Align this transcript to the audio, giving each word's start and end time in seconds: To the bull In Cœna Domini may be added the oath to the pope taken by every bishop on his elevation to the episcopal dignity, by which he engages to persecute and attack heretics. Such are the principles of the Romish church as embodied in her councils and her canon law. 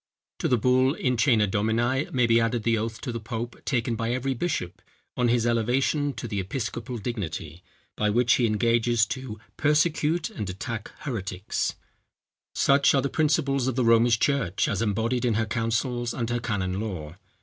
To 0.39 0.47
the 0.47 0.57
bull 0.57 0.95
In 0.95 1.15
Cœna 1.15 1.47
Domini 1.47 2.09
may 2.11 2.25
be 2.25 2.41
added 2.41 2.63
the 2.63 2.75
oath 2.75 2.99
to 3.01 3.11
the 3.11 3.19
pope 3.19 3.63
taken 3.65 3.95
by 3.95 4.11
every 4.11 4.33
bishop 4.33 4.81
on 5.15 5.27
his 5.27 5.45
elevation 5.45 6.13
to 6.13 6.27
the 6.27 6.39
episcopal 6.39 6.97
dignity, 6.97 7.63
by 7.95 8.09
which 8.09 8.33
he 8.33 8.47
engages 8.47 9.05
to 9.05 9.39
persecute 9.57 10.31
and 10.31 10.49
attack 10.49 10.91
heretics. 11.01 11.75
Such 12.55 12.95
are 12.95 13.01
the 13.03 13.09
principles 13.09 13.67
of 13.67 13.75
the 13.75 13.85
Romish 13.85 14.17
church 14.17 14.67
as 14.67 14.81
embodied 14.81 15.23
in 15.23 15.35
her 15.35 15.45
councils 15.45 16.15
and 16.15 16.27
her 16.31 16.39
canon 16.39 16.79
law. 16.79 17.13